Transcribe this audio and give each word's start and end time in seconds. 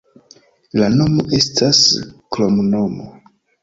La 0.79 0.87
nomo 0.95 1.27
estas 1.41 1.85
kromnomo. 2.35 3.17